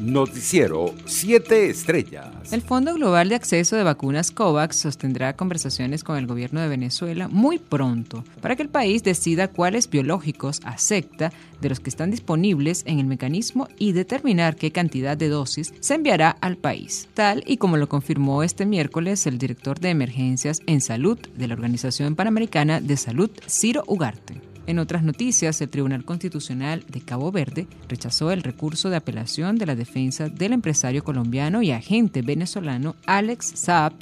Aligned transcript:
Noticiero 0.00 0.94
7 1.04 1.68
Estrellas. 1.68 2.52
El 2.52 2.62
Fondo 2.62 2.94
Global 2.94 3.28
de 3.28 3.34
Acceso 3.34 3.76
de 3.76 3.82
Vacunas 3.82 4.30
COVAX 4.30 4.76
sostendrá 4.76 5.36
conversaciones 5.36 6.04
con 6.04 6.16
el 6.16 6.26
gobierno 6.26 6.60
de 6.60 6.68
Venezuela 6.68 7.28
muy 7.28 7.58
pronto 7.58 8.24
para 8.40 8.56
que 8.56 8.62
el 8.62 8.70
país 8.70 9.02
decida 9.02 9.48
cuáles 9.48 9.90
biológicos 9.90 10.60
acepta 10.64 11.32
de 11.60 11.68
los 11.68 11.80
que 11.80 11.90
están 11.90 12.10
disponibles 12.10 12.82
en 12.86 12.98
el 12.98 13.06
mecanismo 13.06 13.68
y 13.78 13.92
determinar 13.92 14.56
qué 14.56 14.72
cantidad 14.72 15.18
de 15.18 15.28
dosis 15.28 15.74
se 15.80 15.94
enviará 15.94 16.30
al 16.30 16.56
país, 16.56 17.08
tal 17.12 17.44
y 17.46 17.58
como 17.58 17.76
lo 17.76 17.88
confirmó 17.88 18.42
este 18.42 18.64
miércoles 18.64 19.26
el 19.26 19.36
director 19.36 19.80
de 19.80 19.90
emergencias 19.90 20.60
en 20.66 20.80
salud 20.80 21.18
de 21.18 21.46
la 21.46 21.54
Organización 21.54 22.16
Panamericana 22.16 22.80
de 22.80 22.96
Salud, 22.96 23.30
Ciro 23.46 23.84
Ugarte. 23.86 24.49
En 24.66 24.78
otras 24.78 25.02
noticias, 25.02 25.60
el 25.60 25.68
Tribunal 25.68 26.04
Constitucional 26.04 26.84
de 26.86 27.00
Cabo 27.00 27.32
Verde 27.32 27.66
rechazó 27.88 28.30
el 28.30 28.42
recurso 28.42 28.90
de 28.90 28.96
apelación 28.96 29.56
de 29.56 29.66
la 29.66 29.74
defensa 29.74 30.28
del 30.28 30.52
empresario 30.52 31.02
colombiano 31.02 31.62
y 31.62 31.70
agente 31.70 32.22
venezolano 32.22 32.94
Alex 33.06 33.52
Saab 33.54 33.92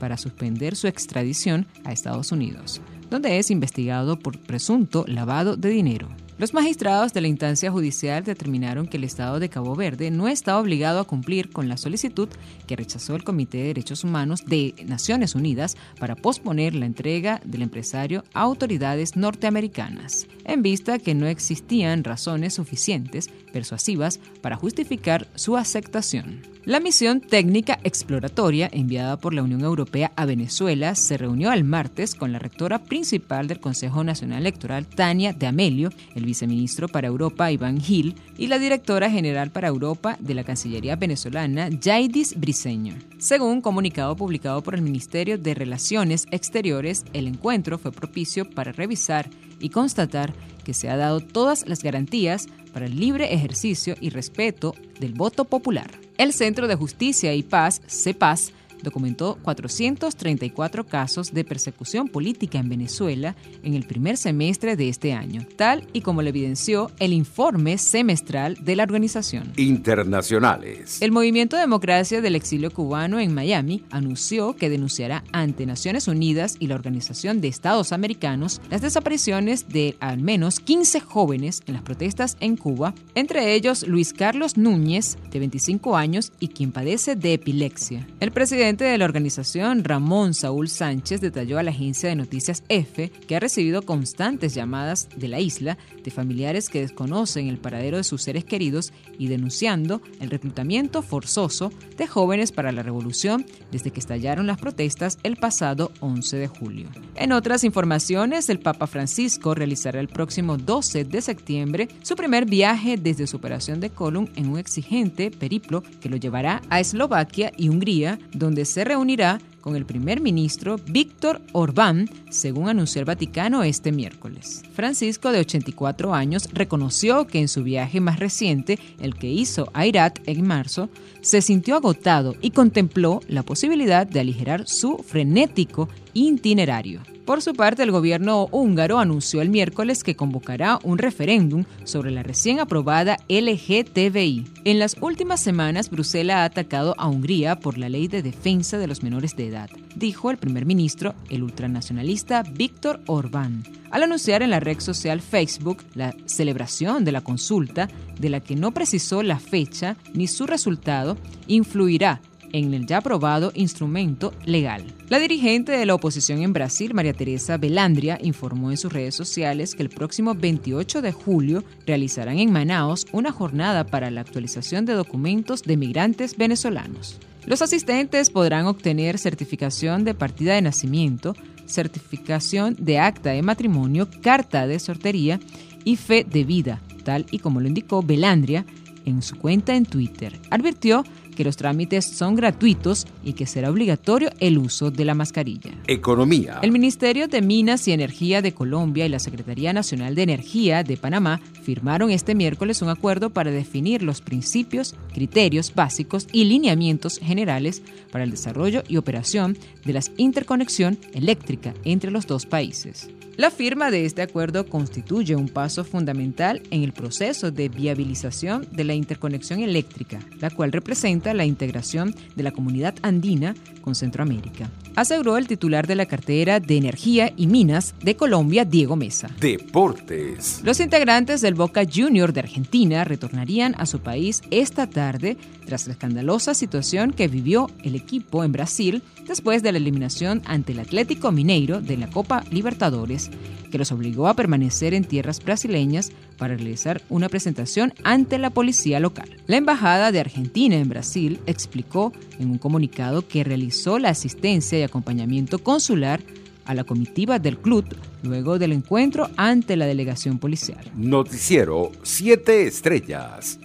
para 0.00 0.16
suspender 0.16 0.76
su 0.76 0.88
extradición 0.88 1.66
a 1.84 1.92
Estados 1.92 2.32
Unidos, 2.32 2.80
donde 3.10 3.38
es 3.38 3.50
investigado 3.50 4.18
por 4.18 4.38
presunto 4.38 5.04
lavado 5.06 5.56
de 5.56 5.68
dinero. 5.68 6.08
Los 6.38 6.52
magistrados 6.52 7.14
de 7.14 7.22
la 7.22 7.28
instancia 7.28 7.70
judicial 7.70 8.22
determinaron 8.22 8.88
que 8.88 8.98
el 8.98 9.04
Estado 9.04 9.40
de 9.40 9.48
Cabo 9.48 9.74
Verde 9.74 10.10
no 10.10 10.28
está 10.28 10.58
obligado 10.58 11.00
a 11.00 11.06
cumplir 11.06 11.50
con 11.50 11.70
la 11.70 11.78
solicitud 11.78 12.28
que 12.66 12.76
rechazó 12.76 13.16
el 13.16 13.24
Comité 13.24 13.58
de 13.58 13.64
Derechos 13.68 14.04
Humanos 14.04 14.44
de 14.44 14.74
Naciones 14.84 15.34
Unidas 15.34 15.78
para 15.98 16.14
posponer 16.14 16.74
la 16.74 16.84
entrega 16.84 17.40
del 17.42 17.62
empresario 17.62 18.22
a 18.34 18.42
autoridades 18.42 19.16
norteamericanas, 19.16 20.26
en 20.44 20.60
vista 20.60 20.98
que 20.98 21.14
no 21.14 21.26
existían 21.26 22.04
razones 22.04 22.52
suficientes 22.52 23.30
persuasivas 23.54 24.20
para 24.42 24.56
justificar 24.56 25.26
su 25.36 25.56
aceptación. 25.56 26.55
La 26.66 26.80
misión 26.80 27.20
técnica 27.20 27.78
exploratoria 27.84 28.68
enviada 28.72 29.16
por 29.18 29.32
la 29.32 29.44
Unión 29.44 29.60
Europea 29.60 30.10
a 30.16 30.24
Venezuela 30.24 30.96
se 30.96 31.16
reunió 31.16 31.52
el 31.52 31.62
martes 31.62 32.16
con 32.16 32.32
la 32.32 32.40
rectora 32.40 32.82
principal 32.82 33.46
del 33.46 33.60
Consejo 33.60 34.02
Nacional 34.02 34.40
Electoral, 34.40 34.84
Tania 34.84 35.32
de 35.32 35.46
Amelio, 35.46 35.90
el 36.16 36.24
viceministro 36.24 36.88
para 36.88 37.06
Europa, 37.06 37.52
Iván 37.52 37.80
Gil, 37.80 38.16
y 38.36 38.48
la 38.48 38.58
directora 38.58 39.08
general 39.08 39.52
para 39.52 39.68
Europa 39.68 40.16
de 40.18 40.34
la 40.34 40.42
Cancillería 40.42 40.96
venezolana, 40.96 41.70
Jaidis 41.80 42.34
Briceño. 42.36 42.96
Según 43.18 43.52
un 43.52 43.60
comunicado 43.60 44.16
publicado 44.16 44.60
por 44.64 44.74
el 44.74 44.82
Ministerio 44.82 45.38
de 45.38 45.54
Relaciones 45.54 46.26
Exteriores, 46.32 47.04
el 47.12 47.28
encuentro 47.28 47.78
fue 47.78 47.92
propicio 47.92 48.50
para 48.50 48.72
revisar 48.72 49.30
y 49.60 49.68
constatar 49.68 50.34
que 50.64 50.74
se 50.74 50.90
ha 50.90 50.96
dado 50.96 51.20
todas 51.20 51.64
las 51.68 51.84
garantías 51.84 52.48
para 52.72 52.86
el 52.86 52.98
libre 52.98 53.32
ejercicio 53.32 53.94
y 54.00 54.10
respeto 54.10 54.74
del 54.98 55.12
voto 55.12 55.44
popular. 55.44 56.05
El 56.18 56.32
Centro 56.32 56.68
de 56.68 56.74
Justicia 56.76 57.34
y 57.34 57.42
Paz, 57.42 57.82
CEPAS, 57.88 58.52
documentó 58.82 59.38
434 59.42 60.86
casos 60.86 61.32
de 61.32 61.44
persecución 61.44 62.08
política 62.08 62.58
en 62.58 62.68
Venezuela 62.68 63.36
en 63.62 63.74
el 63.74 63.86
primer 63.86 64.16
semestre 64.16 64.76
de 64.76 64.88
este 64.88 65.12
año, 65.12 65.46
tal 65.56 65.86
y 65.92 66.00
como 66.00 66.22
lo 66.22 66.28
evidenció 66.28 66.90
el 66.98 67.12
informe 67.12 67.78
semestral 67.78 68.56
de 68.62 68.76
la 68.76 68.82
organización. 68.82 69.52
Internacionales. 69.56 71.00
El 71.00 71.12
Movimiento 71.12 71.56
Democracia 71.56 72.20
del 72.20 72.36
Exilio 72.36 72.70
Cubano 72.70 73.20
en 73.20 73.34
Miami 73.34 73.82
anunció 73.90 74.56
que 74.56 74.70
denunciará 74.70 75.24
ante 75.32 75.66
Naciones 75.66 76.08
Unidas 76.08 76.56
y 76.58 76.66
la 76.66 76.74
Organización 76.74 77.40
de 77.40 77.48
Estados 77.48 77.92
Americanos 77.92 78.60
las 78.70 78.82
desapariciones 78.82 79.68
de 79.68 79.96
al 80.00 80.20
menos 80.20 80.60
15 80.60 81.00
jóvenes 81.00 81.62
en 81.66 81.74
las 81.74 81.82
protestas 81.82 82.36
en 82.40 82.56
Cuba, 82.56 82.94
entre 83.14 83.54
ellos 83.54 83.86
Luis 83.86 84.12
Carlos 84.12 84.56
Núñez, 84.56 85.16
de 85.30 85.38
25 85.38 85.96
años 85.96 86.32
y 86.40 86.48
quien 86.48 86.72
padece 86.72 87.16
de 87.16 87.34
epilepsia. 87.34 88.06
El 88.20 88.32
presidente 88.32 88.75
de 88.84 88.98
la 88.98 89.04
organización, 89.04 89.84
Ramón 89.84 90.34
Saúl 90.34 90.68
Sánchez, 90.68 91.20
detalló 91.20 91.58
a 91.58 91.62
la 91.62 91.70
agencia 91.70 92.08
de 92.08 92.16
noticias 92.16 92.62
EFE 92.68 93.10
que 93.10 93.36
ha 93.36 93.40
recibido 93.40 93.82
constantes 93.82 94.54
llamadas 94.54 95.08
de 95.16 95.28
la 95.28 95.40
isla 95.40 95.78
de 96.04 96.10
familiares 96.10 96.68
que 96.68 96.80
desconocen 96.80 97.48
el 97.48 97.58
paradero 97.58 97.96
de 97.96 98.04
sus 98.04 98.22
seres 98.22 98.44
queridos 98.44 98.92
y 99.18 99.28
denunciando 99.28 100.00
el 100.20 100.30
reclutamiento 100.30 101.02
forzoso 101.02 101.72
de 101.96 102.06
jóvenes 102.06 102.52
para 102.52 102.72
la 102.72 102.82
revolución 102.82 103.46
desde 103.72 103.90
que 103.90 104.00
estallaron 104.00 104.46
las 104.46 104.58
protestas 104.58 105.18
el 105.22 105.36
pasado 105.36 105.90
11 106.00 106.36
de 106.36 106.46
julio. 106.46 106.88
En 107.14 107.32
otras 107.32 107.64
informaciones, 107.64 108.48
el 108.48 108.58
Papa 108.58 108.86
Francisco 108.86 109.54
realizará 109.54 110.00
el 110.00 110.08
próximo 110.08 110.56
12 110.56 111.04
de 111.04 111.20
septiembre 111.20 111.88
su 112.02 112.14
primer 112.14 112.44
viaje 112.46 112.96
desde 112.96 113.26
su 113.26 113.36
operación 113.36 113.80
de 113.80 113.90
Column 113.90 114.28
en 114.36 114.48
un 114.48 114.58
exigente 114.58 115.30
periplo 115.30 115.82
que 116.00 116.08
lo 116.08 116.16
llevará 116.16 116.62
a 116.68 116.80
Eslovaquia 116.80 117.52
y 117.56 117.68
Hungría, 117.68 118.18
donde 118.32 118.55
se 118.64 118.84
reunirá 118.84 119.38
con 119.66 119.74
el 119.74 119.84
primer 119.84 120.20
ministro 120.20 120.76
Víctor 120.86 121.40
Orbán, 121.50 122.08
según 122.30 122.68
anunció 122.68 123.00
el 123.00 123.04
Vaticano 123.04 123.64
este 123.64 123.90
miércoles. 123.90 124.62
Francisco, 124.72 125.32
de 125.32 125.40
84 125.40 126.14
años, 126.14 126.48
reconoció 126.52 127.26
que 127.26 127.40
en 127.40 127.48
su 127.48 127.64
viaje 127.64 128.00
más 128.00 128.20
reciente, 128.20 128.78
el 129.00 129.16
que 129.16 129.26
hizo 129.26 129.68
a 129.74 129.84
Irak 129.84 130.22
en 130.26 130.46
marzo, 130.46 130.88
se 131.20 131.42
sintió 131.42 131.74
agotado 131.74 132.36
y 132.40 132.52
contempló 132.52 133.18
la 133.26 133.42
posibilidad 133.42 134.06
de 134.06 134.20
aligerar 134.20 134.68
su 134.68 134.98
frenético 134.98 135.88
itinerario. 136.14 137.02
Por 137.26 137.42
su 137.42 137.54
parte, 137.54 137.82
el 137.82 137.90
gobierno 137.90 138.46
húngaro 138.52 139.00
anunció 139.00 139.42
el 139.42 139.50
miércoles 139.50 140.04
que 140.04 140.14
convocará 140.14 140.78
un 140.84 140.96
referéndum 140.96 141.64
sobre 141.82 142.12
la 142.12 142.22
recién 142.22 142.60
aprobada 142.60 143.16
LGTBI. 143.28 144.44
En 144.62 144.78
las 144.78 144.96
últimas 145.00 145.40
semanas, 145.40 145.90
Bruselas 145.90 146.36
ha 146.36 146.44
atacado 146.44 146.94
a 146.98 147.08
Hungría 147.08 147.58
por 147.58 147.78
la 147.78 147.88
ley 147.88 148.06
de 148.06 148.22
defensa 148.22 148.78
de 148.78 148.86
los 148.86 149.02
menores 149.02 149.34
de 149.34 149.48
edad, 149.48 149.55
dijo 149.94 150.30
el 150.30 150.36
primer 150.36 150.66
ministro, 150.66 151.14
el 151.30 151.42
ultranacionalista 151.42 152.42
Víctor 152.42 153.00
Orbán, 153.06 153.64
al 153.90 154.02
anunciar 154.02 154.42
en 154.42 154.50
la 154.50 154.60
red 154.60 154.80
social 154.80 155.20
Facebook 155.20 155.78
la 155.94 156.14
celebración 156.26 157.04
de 157.04 157.12
la 157.12 157.22
consulta, 157.22 157.88
de 158.18 158.28
la 158.28 158.40
que 158.40 158.56
no 158.56 158.72
precisó 158.72 159.22
la 159.22 159.38
fecha 159.38 159.96
ni 160.12 160.26
su 160.26 160.46
resultado, 160.46 161.16
influirá 161.46 162.20
en 162.52 162.74
el 162.74 162.86
ya 162.86 162.98
aprobado 162.98 163.52
instrumento 163.54 164.32
legal. 164.44 164.84
La 165.08 165.18
dirigente 165.18 165.72
de 165.72 165.86
la 165.86 165.94
oposición 165.94 166.42
en 166.42 166.52
Brasil, 166.52 166.94
María 166.94 167.12
Teresa 167.12 167.56
Belandria, 167.56 168.18
informó 168.22 168.70
en 168.70 168.76
sus 168.76 168.92
redes 168.92 169.14
sociales 169.14 169.74
que 169.74 169.82
el 169.82 169.88
próximo 169.88 170.34
28 170.34 171.02
de 171.02 171.12
julio 171.12 171.64
realizarán 171.86 172.38
en 172.38 172.52
Manaos 172.52 173.06
una 173.12 173.32
jornada 173.32 173.84
para 173.84 174.10
la 174.10 174.22
actualización 174.22 174.84
de 174.84 174.94
documentos 174.94 175.62
de 175.62 175.76
migrantes 175.76 176.36
venezolanos. 176.36 177.18
Los 177.46 177.62
asistentes 177.62 178.30
podrán 178.30 178.66
obtener 178.66 179.18
certificación 179.18 180.04
de 180.04 180.14
partida 180.14 180.54
de 180.54 180.62
nacimiento, 180.62 181.36
certificación 181.66 182.76
de 182.78 182.98
acta 182.98 183.30
de 183.30 183.42
matrimonio, 183.42 184.08
carta 184.20 184.66
de 184.66 184.80
sortería 184.80 185.38
y 185.84 185.94
fe 185.94 186.26
de 186.28 186.42
vida, 186.42 186.80
tal 187.04 187.26
y 187.30 187.38
como 187.38 187.60
lo 187.60 187.68
indicó 187.68 188.02
Belandria 188.02 188.66
en 189.04 189.22
su 189.22 189.36
cuenta 189.36 189.76
en 189.76 189.86
Twitter. 189.86 190.38
Advirtió 190.50 191.04
que 191.36 191.44
los 191.44 191.56
trámites 191.56 192.04
son 192.04 192.34
gratuitos 192.34 193.06
y 193.22 193.34
que 193.34 193.46
será 193.46 193.70
obligatorio 193.70 194.30
el 194.40 194.58
uso 194.58 194.90
de 194.90 195.04
la 195.04 195.14
mascarilla. 195.14 195.70
Economía. 195.86 196.58
El 196.62 196.72
Ministerio 196.72 197.28
de 197.28 197.42
Minas 197.42 197.86
y 197.86 197.92
Energía 197.92 198.42
de 198.42 198.52
Colombia 198.52 199.06
y 199.06 199.08
la 199.08 199.20
Secretaría 199.20 199.72
Nacional 199.72 200.16
de 200.16 200.22
Energía 200.22 200.82
de 200.82 200.96
Panamá 200.96 201.40
firmaron 201.62 202.10
este 202.10 202.34
miércoles 202.34 202.82
un 202.82 202.88
acuerdo 202.88 203.30
para 203.30 203.52
definir 203.52 204.02
los 204.02 204.20
principios, 204.20 204.96
criterios 205.14 205.72
básicos 205.74 206.26
y 206.32 206.44
lineamientos 206.44 207.18
generales 207.18 207.82
para 208.10 208.24
el 208.24 208.32
desarrollo 208.32 208.82
y 208.88 208.96
operación 208.96 209.56
de 209.84 209.92
la 209.92 210.00
interconexión 210.16 210.98
eléctrica 211.14 211.74
entre 211.84 212.10
los 212.10 212.26
dos 212.26 212.46
países. 212.46 213.08
La 213.36 213.50
firma 213.50 213.90
de 213.90 214.06
este 214.06 214.22
acuerdo 214.22 214.64
constituye 214.64 215.36
un 215.36 215.50
paso 215.50 215.84
fundamental 215.84 216.62
en 216.70 216.82
el 216.82 216.94
proceso 216.94 217.50
de 217.50 217.68
viabilización 217.68 218.66
de 218.72 218.84
la 218.84 218.94
interconexión 218.94 219.60
eléctrica, 219.60 220.20
la 220.40 220.48
cual 220.48 220.72
representa 220.72 221.34
la 221.34 221.44
integración 221.44 222.14
de 222.34 222.42
la 222.42 222.52
comunidad 222.52 222.94
andina 223.02 223.54
con 223.82 223.94
Centroamérica, 223.94 224.68
aseguró 224.96 225.36
el 225.36 225.46
titular 225.46 225.86
de 225.86 225.94
la 225.94 226.06
cartera 226.06 226.58
de 226.58 226.76
Energía 226.76 227.32
y 227.36 227.46
Minas 227.46 227.94
de 228.02 228.16
Colombia, 228.16 228.64
Diego 228.64 228.96
Mesa. 228.96 229.30
Deportes. 229.38 230.60
Los 230.64 230.80
integrantes 230.80 231.40
del 231.40 231.54
Boca 231.54 231.82
Junior 231.84 232.32
de 232.32 232.40
Argentina 232.40 233.04
retornarían 233.04 233.76
a 233.78 233.86
su 233.86 234.00
país 234.00 234.42
esta 234.50 234.88
tarde 234.88 235.36
tras 235.66 235.86
la 235.86 235.92
escandalosa 235.92 236.54
situación 236.54 237.12
que 237.12 237.28
vivió 237.28 237.70
el 237.82 237.94
equipo 237.94 238.42
en 238.42 238.52
Brasil 238.52 239.02
después 239.26 239.62
de 239.62 239.72
la 239.72 239.78
eliminación 239.78 240.42
ante 240.46 240.72
el 240.72 240.80
Atlético 240.80 241.30
Mineiro 241.30 241.80
de 241.80 241.96
la 241.96 242.08
Copa 242.08 242.42
Libertadores, 242.50 243.25
que 243.70 243.78
los 243.78 243.92
obligó 243.92 244.28
a 244.28 244.34
permanecer 244.34 244.94
en 244.94 245.04
tierras 245.04 245.42
brasileñas 245.42 246.12
para 246.38 246.56
realizar 246.56 247.02
una 247.08 247.28
presentación 247.28 247.92
ante 248.04 248.38
la 248.38 248.50
policía 248.50 249.00
local. 249.00 249.28
La 249.46 249.56
Embajada 249.56 250.12
de 250.12 250.20
Argentina 250.20 250.76
en 250.76 250.88
Brasil 250.88 251.40
explicó 251.46 252.12
en 252.38 252.50
un 252.50 252.58
comunicado 252.58 253.26
que 253.26 253.44
realizó 253.44 253.98
la 253.98 254.10
asistencia 254.10 254.78
y 254.78 254.82
acompañamiento 254.82 255.58
consular 255.58 256.20
a 256.64 256.74
la 256.74 256.84
comitiva 256.84 257.38
del 257.38 257.58
club 257.58 257.84
luego 258.22 258.58
del 258.58 258.72
encuentro 258.72 259.30
ante 259.36 259.76
la 259.76 259.86
delegación 259.86 260.38
policial. 260.38 260.84
Noticiero 260.96 261.92
7 262.02 262.66
Estrellas. 262.66 263.58